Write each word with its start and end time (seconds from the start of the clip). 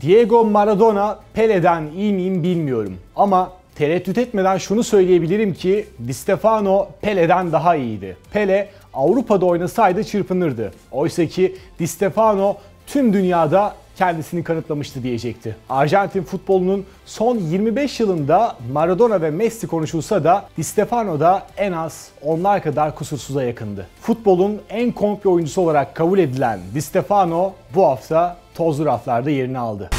Diego 0.00 0.44
Maradona 0.44 1.18
Pele'den 1.34 1.86
iyi 1.96 2.12
miyim 2.12 2.42
bilmiyorum. 2.42 2.96
Ama 3.16 3.52
tereddüt 3.74 4.18
etmeden 4.18 4.58
şunu 4.58 4.82
söyleyebilirim 4.84 5.54
ki 5.54 5.86
Di 6.06 6.14
Stefano 6.14 6.88
Pele'den 7.00 7.52
daha 7.52 7.76
iyiydi. 7.76 8.16
Pele 8.32 8.68
Avrupa'da 8.94 9.46
oynasaydı 9.46 10.04
çırpınırdı. 10.04 10.72
Oysa 10.92 11.26
ki 11.26 11.56
Di 11.78 11.88
Stefano 11.88 12.56
tüm 12.92 13.12
dünyada 13.12 13.74
kendisini 13.96 14.44
kanıtlamıştı 14.44 15.02
diyecekti. 15.02 15.56
Arjantin 15.68 16.22
futbolunun 16.22 16.84
son 17.06 17.38
25 17.38 18.00
yılında 18.00 18.56
Maradona 18.72 19.22
ve 19.22 19.30
Messi 19.30 19.66
konuşulsa 19.66 20.24
da 20.24 20.44
Di 20.56 20.64
Stefano 20.64 21.20
da 21.20 21.42
en 21.56 21.72
az 21.72 22.08
onlar 22.22 22.62
kadar 22.62 22.94
kusursuza 22.94 23.42
yakındı. 23.42 23.86
Futbolun 24.00 24.60
en 24.68 24.92
komple 24.92 25.30
oyuncusu 25.30 25.62
olarak 25.62 25.94
kabul 25.94 26.18
edilen 26.18 26.60
Di 26.74 26.82
Stefano 26.82 27.52
bu 27.74 27.86
hafta 27.86 28.36
tozlu 28.54 28.86
raflarda 28.86 29.30
yerini 29.30 29.58
aldı. 29.58 29.90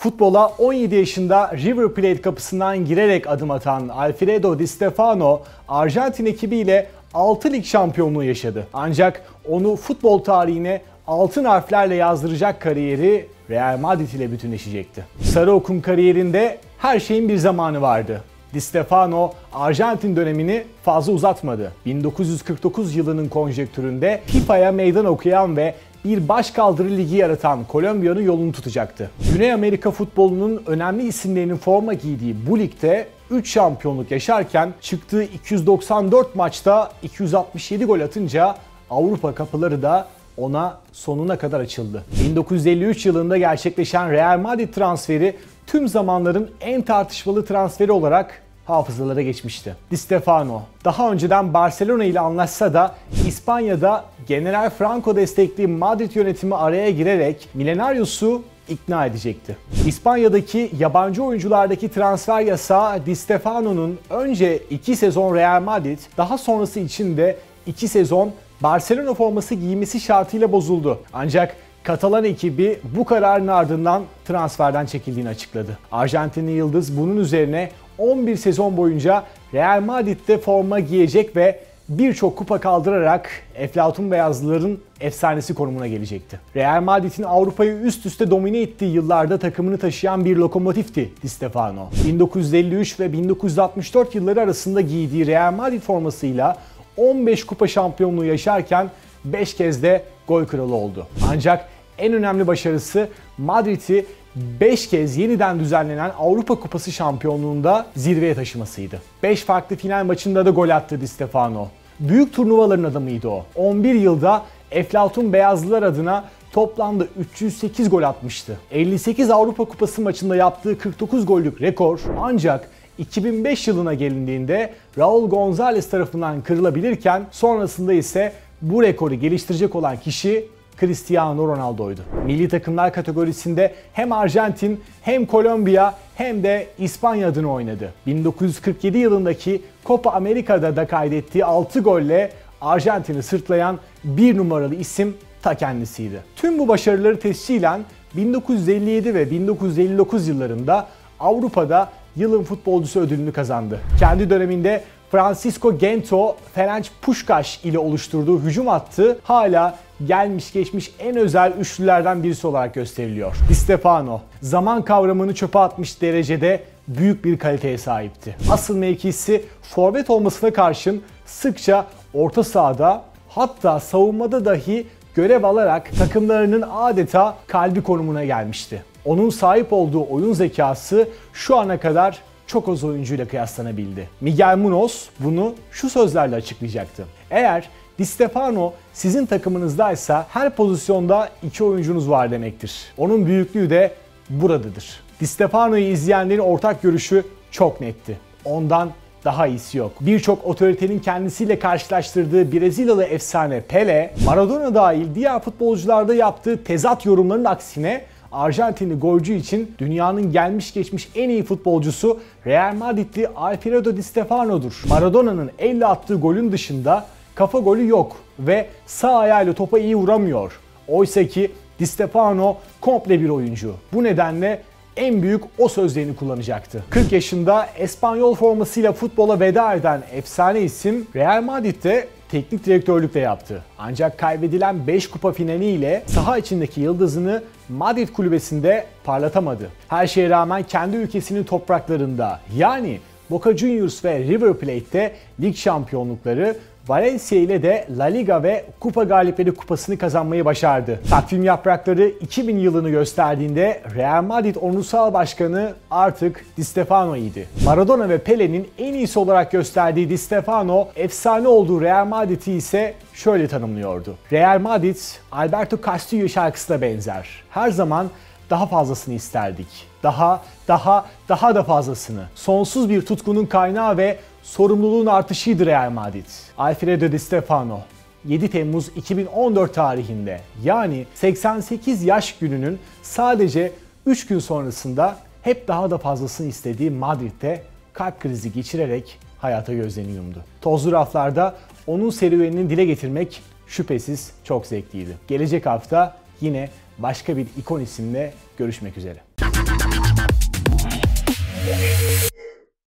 Futbola 0.00 0.52
17 0.58 0.94
yaşında 0.94 1.52
River 1.56 1.88
Plate 1.88 2.20
kapısından 2.20 2.84
girerek 2.84 3.26
adım 3.26 3.50
atan 3.50 3.88
Alfredo 3.88 4.58
Di 4.58 4.66
Stefano, 4.66 5.40
Arjantin 5.68 6.26
ekibiyle 6.26 6.86
6 7.14 7.52
lig 7.52 7.64
şampiyonluğu 7.64 8.24
yaşadı. 8.24 8.66
Ancak 8.72 9.22
onu 9.48 9.76
futbol 9.76 10.18
tarihine 10.18 10.82
altın 11.06 11.44
harflerle 11.44 11.94
yazdıracak 11.94 12.60
kariyeri 12.60 13.28
Real 13.50 13.78
Madrid 13.78 14.12
ile 14.12 14.32
bütünleşecekti. 14.32 15.04
Sarı 15.22 15.52
Okun 15.52 15.80
kariyerinde 15.80 16.58
her 16.78 17.00
şeyin 17.00 17.28
bir 17.28 17.36
zamanı 17.36 17.80
vardı. 17.80 18.22
Di 18.54 18.60
Stefano 18.60 19.32
Arjantin 19.52 20.16
dönemini 20.16 20.64
fazla 20.82 21.12
uzatmadı. 21.12 21.72
1949 21.86 22.96
yılının 22.96 23.28
konjektüründe 23.28 24.20
FIFA'ya 24.26 24.72
meydan 24.72 25.04
okuyan 25.04 25.56
ve 25.56 25.74
bir 26.04 26.28
başkaldırı 26.28 26.90
ligi 26.90 27.16
yaratan 27.16 27.64
Kolombiya'nın 27.64 28.22
yolunu 28.22 28.52
tutacaktı. 28.52 29.10
Güney 29.34 29.52
Amerika 29.52 29.90
futbolunun 29.90 30.62
önemli 30.66 31.06
isimlerinin 31.06 31.56
forma 31.56 31.94
giydiği 31.94 32.36
bu 32.50 32.58
ligde 32.58 33.06
3 33.30 33.50
şampiyonluk 33.50 34.10
yaşarken 34.10 34.74
çıktığı 34.80 35.22
294 35.22 36.34
maçta 36.34 36.92
267 37.02 37.84
gol 37.84 38.00
atınca 38.00 38.54
Avrupa 38.90 39.34
kapıları 39.34 39.82
da 39.82 40.08
ona 40.36 40.78
sonuna 40.92 41.38
kadar 41.38 41.60
açıldı. 41.60 42.04
1953 42.24 43.06
yılında 43.06 43.38
gerçekleşen 43.38 44.10
Real 44.10 44.38
Madrid 44.38 44.74
transferi 44.74 45.36
tüm 45.66 45.88
zamanların 45.88 46.50
en 46.60 46.82
tartışmalı 46.82 47.46
transferi 47.46 47.92
olarak 47.92 48.42
hafızalara 48.76 49.22
geçmişti. 49.22 49.76
Di 49.90 49.96
Stefano 49.96 50.62
daha 50.84 51.12
önceden 51.12 51.54
Barcelona 51.54 52.04
ile 52.04 52.20
anlaşsa 52.20 52.74
da 52.74 52.94
İspanya'da 53.26 54.04
General 54.26 54.70
Franco 54.70 55.16
destekli 55.16 55.66
Madrid 55.66 56.14
yönetimi 56.14 56.56
araya 56.56 56.90
girerek 56.90 57.48
Millenarius'u 57.54 58.42
ikna 58.68 59.06
edecekti. 59.06 59.56
İspanya'daki 59.86 60.70
yabancı 60.78 61.24
oyunculardaki 61.24 61.88
transfer 61.88 62.40
yasağı 62.40 63.06
Di 63.06 63.16
Stefano'nun 63.16 63.98
önce 64.10 64.58
2 64.70 64.96
sezon 64.96 65.34
Real 65.34 65.62
Madrid, 65.62 65.98
daha 66.16 66.38
sonrası 66.38 66.80
için 66.80 67.16
de 67.16 67.36
2 67.66 67.88
sezon 67.88 68.32
Barcelona 68.60 69.14
forması 69.14 69.54
giymesi 69.54 70.00
şartıyla 70.00 70.52
bozuldu. 70.52 70.98
Ancak 71.12 71.56
Katalan 71.82 72.24
ekibi 72.24 72.80
bu 72.96 73.04
kararın 73.04 73.46
ardından 73.46 74.02
transferden 74.24 74.86
çekildiğini 74.86 75.28
açıkladı. 75.28 75.78
Arjantinli 75.92 76.50
Yıldız 76.50 76.98
bunun 76.98 77.16
üzerine 77.16 77.70
11 78.00 78.36
sezon 78.36 78.76
boyunca 78.76 79.24
Real 79.54 79.80
Madrid'de 79.80 80.38
forma 80.38 80.80
giyecek 80.80 81.36
ve 81.36 81.60
birçok 81.88 82.36
kupa 82.36 82.60
kaldırarak 82.60 83.30
Eflatun 83.54 84.10
Beyazlıların 84.10 84.78
efsanesi 85.00 85.54
konumuna 85.54 85.86
gelecekti. 85.86 86.40
Real 86.56 86.82
Madrid'in 86.82 87.22
Avrupa'yı 87.22 87.72
üst 87.72 88.06
üste 88.06 88.30
domine 88.30 88.60
ettiği 88.60 88.92
yıllarda 88.92 89.38
takımını 89.38 89.78
taşıyan 89.78 90.24
bir 90.24 90.36
lokomotifti 90.36 91.10
Di 91.22 91.28
Stefano. 91.28 91.88
1953 92.06 93.00
ve 93.00 93.12
1964 93.12 94.14
yılları 94.14 94.40
arasında 94.40 94.80
giydiği 94.80 95.26
Real 95.26 95.52
Madrid 95.52 95.80
formasıyla 95.80 96.56
15 96.96 97.44
kupa 97.44 97.66
şampiyonluğu 97.66 98.24
yaşarken 98.24 98.90
5 99.24 99.54
kez 99.54 99.82
de 99.82 100.04
gol 100.28 100.44
kralı 100.44 100.74
oldu. 100.74 101.06
Ancak 101.30 101.68
en 101.98 102.12
önemli 102.12 102.46
başarısı 102.46 103.08
Madrid'i 103.38 104.06
5 104.36 104.88
kez 104.88 105.16
yeniden 105.16 105.60
düzenlenen 105.60 106.10
Avrupa 106.18 106.54
Kupası 106.54 106.92
şampiyonluğunda 106.92 107.86
zirveye 107.96 108.34
taşımasıydı. 108.34 109.02
5 109.22 109.44
farklı 109.44 109.76
final 109.76 110.04
maçında 110.04 110.46
da 110.46 110.50
gol 110.50 110.68
attı 110.68 111.00
Di 111.00 111.08
Stefano. 111.08 111.68
Büyük 112.00 112.32
turnuvaların 112.32 112.84
adamıydı 112.84 113.28
o. 113.28 113.44
11 113.56 113.94
yılda 113.94 114.42
Eflatun 114.70 115.32
Beyazlılar 115.32 115.82
adına 115.82 116.24
toplamda 116.52 117.06
308 117.18 117.90
gol 117.90 118.02
atmıştı. 118.02 118.58
58 118.70 119.30
Avrupa 119.30 119.64
Kupası 119.64 120.02
maçında 120.02 120.36
yaptığı 120.36 120.78
49 120.78 121.26
gollük 121.26 121.60
rekor 121.60 122.00
ancak 122.20 122.70
2005 122.98 123.68
yılına 123.68 123.94
gelindiğinde 123.94 124.74
Raul 124.98 125.28
Gonzalez 125.30 125.90
tarafından 125.90 126.40
kırılabilirken 126.42 127.22
sonrasında 127.30 127.92
ise 127.92 128.32
bu 128.62 128.82
rekoru 128.82 129.14
geliştirecek 129.14 129.74
olan 129.74 129.96
kişi 129.96 130.48
Cristiano 130.80 131.48
Ronaldo'ydu. 131.48 132.00
Milli 132.26 132.48
takımlar 132.48 132.92
kategorisinde 132.92 133.74
hem 133.92 134.12
Arjantin 134.12 134.80
hem 135.02 135.26
Kolombiya 135.26 135.94
hem 136.14 136.42
de 136.42 136.66
İspanya 136.78 137.28
adını 137.28 137.52
oynadı. 137.52 137.92
1947 138.06 138.98
yılındaki 138.98 139.62
Copa 139.86 140.10
Amerika'da 140.10 140.76
da 140.76 140.86
kaydettiği 140.86 141.44
6 141.44 141.80
golle 141.80 142.32
Arjantin'i 142.60 143.22
sırtlayan 143.22 143.78
bir 144.04 144.36
numaralı 144.36 144.74
isim 144.74 145.16
ta 145.42 145.54
kendisiydi. 145.54 146.20
Tüm 146.36 146.58
bu 146.58 146.68
başarıları 146.68 147.20
tescilen 147.20 147.80
1957 148.16 149.14
ve 149.14 149.30
1959 149.30 150.28
yıllarında 150.28 150.88
Avrupa'da 151.20 151.88
yılın 152.16 152.44
futbolcusu 152.44 153.00
ödülünü 153.00 153.32
kazandı. 153.32 153.80
Kendi 153.98 154.30
döneminde 154.30 154.84
Francisco 155.10 155.78
Gento, 155.78 156.36
Ferenc 156.54 156.88
Puskas 157.02 157.64
ile 157.64 157.78
oluşturduğu 157.78 158.40
hücum 158.40 158.66
hattı 158.66 159.18
hala 159.22 159.78
gelmiş 160.06 160.52
geçmiş 160.52 160.94
en 160.98 161.16
özel 161.16 161.52
üçlülerden 161.52 162.22
birisi 162.22 162.46
olarak 162.46 162.74
gösteriliyor. 162.74 163.36
Di 163.48 163.54
Stefano 163.54 164.20
zaman 164.42 164.84
kavramını 164.84 165.34
çöpe 165.34 165.58
atmış 165.58 166.02
derecede 166.02 166.62
büyük 166.88 167.24
bir 167.24 167.38
kaliteye 167.38 167.78
sahipti. 167.78 168.36
Asıl 168.50 168.76
mevkisi 168.76 169.44
forvet 169.62 170.10
olmasına 170.10 170.52
karşın 170.52 171.02
sıkça 171.26 171.86
orta 172.14 172.44
sahada 172.44 173.02
hatta 173.28 173.80
savunmada 173.80 174.44
dahi 174.44 174.86
görev 175.14 175.44
alarak 175.44 175.90
takımlarının 175.98 176.64
adeta 176.72 177.36
kalbi 177.46 177.82
konumuna 177.82 178.24
gelmişti. 178.24 178.84
Onun 179.04 179.30
sahip 179.30 179.72
olduğu 179.72 180.06
oyun 180.10 180.32
zekası 180.32 181.08
şu 181.32 181.56
ana 181.56 181.80
kadar 181.80 182.18
çok 182.46 182.68
az 182.68 182.84
oyuncuyla 182.84 183.28
kıyaslanabildi. 183.28 184.08
Miguel 184.20 184.56
Munoz 184.56 185.08
bunu 185.18 185.54
şu 185.70 185.90
sözlerle 185.90 186.36
açıklayacaktı. 186.36 187.06
Eğer 187.30 187.68
Di 187.98 188.06
Stefano 188.06 188.72
sizin 188.92 189.26
takımınızdaysa 189.26 190.26
her 190.28 190.56
pozisyonda 190.56 191.28
iki 191.42 191.64
oyuncunuz 191.64 192.10
var 192.10 192.30
demektir. 192.30 192.72
Onun 192.98 193.26
büyüklüğü 193.26 193.70
de 193.70 193.92
buradadır. 194.30 195.00
Di 195.20 195.26
Stefano'yu 195.26 195.84
izleyenlerin 195.84 196.38
ortak 196.38 196.82
görüşü 196.82 197.24
çok 197.50 197.80
netti. 197.80 198.18
Ondan 198.44 198.90
daha 199.24 199.46
iyisi 199.46 199.78
yok. 199.78 199.92
Birçok 200.00 200.46
otoritenin 200.46 200.98
kendisiyle 200.98 201.58
karşılaştırdığı 201.58 202.52
Brezilyalı 202.52 203.04
efsane 203.04 203.60
Pele, 203.60 204.14
Maradona 204.24 204.74
dahil 204.74 205.14
diğer 205.14 205.40
futbolcularda 205.40 206.14
yaptığı 206.14 206.64
tezat 206.64 207.06
yorumların 207.06 207.44
aksine 207.44 208.04
Arjantinli 208.32 208.94
golcü 208.94 209.34
için 209.34 209.74
dünyanın 209.78 210.32
gelmiş 210.32 210.74
geçmiş 210.74 211.08
en 211.14 211.28
iyi 211.28 211.42
futbolcusu 211.42 212.20
Real 212.46 212.74
Madridli 212.74 213.28
Alfredo 213.28 213.96
Di 213.96 214.02
Stefano'dur. 214.02 214.82
Maradona'nın 214.88 215.50
elle 215.58 215.86
attığı 215.86 216.14
golün 216.14 216.52
dışında 216.52 217.06
kafa 217.34 217.58
golü 217.58 217.88
yok 217.88 218.16
ve 218.38 218.66
sağ 218.86 219.18
ayağıyla 219.18 219.52
topa 219.52 219.78
iyi 219.78 219.96
vuramıyor. 219.96 220.52
Oysa 220.88 221.24
ki 221.24 221.50
Di 221.78 221.86
Stefano 221.86 222.56
komple 222.80 223.20
bir 223.20 223.28
oyuncu. 223.28 223.74
Bu 223.92 224.04
nedenle 224.04 224.62
en 224.96 225.22
büyük 225.22 225.44
o 225.58 225.68
sözlerini 225.68 226.16
kullanacaktı. 226.16 226.84
40 226.90 227.12
yaşında 227.12 227.66
Espanyol 227.78 228.34
formasıyla 228.34 228.92
futbola 228.92 229.40
veda 229.40 229.74
eden 229.74 230.02
efsane 230.12 230.60
isim 230.60 231.06
Real 231.16 231.42
Madrid'de 231.42 232.08
teknik 232.30 232.66
direktörlük 232.66 233.14
de 233.14 233.20
yaptı. 233.20 233.64
Ancak 233.78 234.18
kaybedilen 234.18 234.86
5 234.86 235.10
kupa 235.10 235.32
finaliyle 235.32 236.02
saha 236.06 236.38
içindeki 236.38 236.80
yıldızını 236.80 237.42
Madrid 237.70 238.08
kulübesinde 238.08 238.86
parlatamadı. 239.04 239.70
Her 239.88 240.06
şeye 240.06 240.30
rağmen 240.30 240.62
kendi 240.62 240.96
ülkesinin 240.96 241.44
topraklarında 241.44 242.40
yani 242.56 243.00
Boca 243.30 243.56
Juniors 243.56 244.04
ve 244.04 244.18
River 244.18 244.54
Plate'te 244.54 245.16
lig 245.40 245.56
şampiyonlukları, 245.56 246.56
Valencia 246.90 247.38
ile 247.38 247.62
de 247.62 247.86
La 247.98 248.04
Liga 248.04 248.42
ve 248.42 248.64
Kupa 248.80 249.04
Galipleri 249.04 249.54
Kupası'nı 249.54 249.98
kazanmayı 249.98 250.44
başardı. 250.44 251.00
Takvim 251.10 251.44
yaprakları 251.44 252.08
2000 252.08 252.58
yılını 252.58 252.90
gösterdiğinde 252.90 253.82
Real 253.96 254.22
Madrid 254.22 254.56
onursal 254.60 255.12
başkanı 255.12 255.72
artık 255.90 256.44
Di 256.56 256.64
Stefano 256.64 257.16
idi. 257.16 257.48
Maradona 257.64 258.08
ve 258.08 258.18
Pele'nin 258.18 258.68
en 258.78 258.94
iyisi 258.94 259.18
olarak 259.18 259.52
gösterdiği 259.52 260.08
Di 260.08 260.18
Stefano, 260.18 260.88
efsane 260.96 261.48
olduğu 261.48 261.80
Real 261.80 262.06
Madrid'i 262.06 262.52
ise 262.52 262.94
şöyle 263.14 263.48
tanımlıyordu. 263.48 264.14
Real 264.32 264.60
Madrid, 264.60 264.96
Alberto 265.32 265.76
Castillo 265.86 266.28
şarkısına 266.28 266.80
benzer. 266.80 267.28
Her 267.50 267.70
zaman 267.70 268.06
daha 268.50 268.66
fazlasını 268.66 269.14
isterdik. 269.14 269.66
Daha, 270.02 270.42
daha, 270.68 271.06
daha 271.28 271.54
da 271.54 271.64
fazlasını. 271.64 272.24
Sonsuz 272.34 272.88
bir 272.88 273.06
tutkunun 273.06 273.46
kaynağı 273.46 273.96
ve 273.96 274.18
sorumluluğun 274.42 275.06
artışıydı 275.06 275.66
Real 275.66 275.90
Madrid. 275.90 276.26
Alfredo 276.58 277.12
Di 277.12 277.18
Stefano 277.18 277.80
7 278.24 278.50
Temmuz 278.50 278.88
2014 278.96 279.74
tarihinde 279.74 280.40
yani 280.62 281.06
88 281.14 282.04
yaş 282.04 282.38
gününün 282.38 282.78
sadece 283.02 283.72
3 284.06 284.26
gün 284.26 284.38
sonrasında 284.38 285.16
hep 285.42 285.68
daha 285.68 285.90
da 285.90 285.98
fazlasını 285.98 286.46
istediği 286.46 286.90
Madrid'de 286.90 287.62
kalp 287.92 288.20
krizi 288.20 288.52
geçirerek 288.52 289.18
hayata 289.38 289.72
gözlerini 289.72 290.12
yumdu. 290.12 290.44
Tozlu 290.60 290.92
raflarda 290.92 291.56
onun 291.86 292.10
serüvenini 292.10 292.70
dile 292.70 292.84
getirmek 292.84 293.42
şüphesiz 293.66 294.32
çok 294.44 294.66
zevkliydi. 294.66 295.16
Gelecek 295.28 295.66
hafta 295.66 296.16
yine 296.40 296.68
başka 297.02 297.36
bir 297.36 297.46
ikon 297.56 297.80
isimle 297.80 298.34
görüşmek 298.58 298.96
üzere. 298.96 299.20